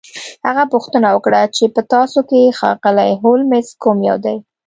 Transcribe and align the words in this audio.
هغه 0.47 0.63
پوښتنه 0.73 1.07
وکړه 1.11 1.41
چې 1.55 1.63
په 1.75 1.81
تاسو 1.93 2.19
کې 2.29 2.55
ښاغلی 2.59 3.11
هولمز 3.21 3.67
کوم 3.83 3.97
یو 4.09 4.17
دی 4.25 4.37